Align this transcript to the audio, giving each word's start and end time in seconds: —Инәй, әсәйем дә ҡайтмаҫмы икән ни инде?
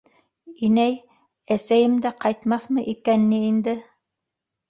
—Инәй, 0.67 0.93
әсәйем 1.57 1.99
дә 2.05 2.13
ҡайтмаҫмы 2.25 2.87
икән 2.95 3.27
ни 3.35 3.43
инде? 3.51 3.79